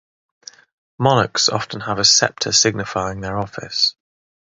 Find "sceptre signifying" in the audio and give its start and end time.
2.03-3.21